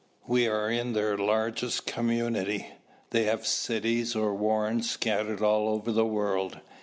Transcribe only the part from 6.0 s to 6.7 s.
world.